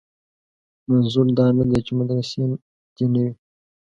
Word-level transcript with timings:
منظور 0.89 1.27
دا 1.37 1.45
نه 1.57 1.63
دی 1.69 1.79
چې 1.85 1.91
مدرسې 1.99 2.41
دې 2.95 3.05
نه 3.13 3.19
وي. 3.25 3.33